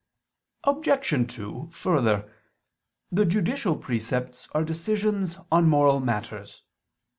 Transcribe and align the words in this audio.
Obj. 0.63 1.27
2: 1.31 1.69
Further, 1.71 2.33
the 3.11 3.23
judicial 3.23 3.77
precepts 3.77 4.47
are 4.51 4.63
decisions 4.63 5.37
on 5.51 5.69
moral 5.69 5.99
matters. 5.99 6.63